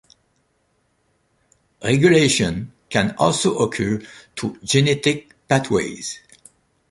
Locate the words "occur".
3.59-4.01